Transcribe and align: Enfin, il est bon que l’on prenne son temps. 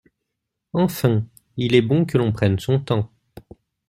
Enfin, 0.73 1.27
il 1.57 1.75
est 1.75 1.83
bon 1.83 2.05
que 2.05 2.17
l’on 2.17 2.31
prenne 2.31 2.57
son 2.57 2.79
temps. 2.79 3.11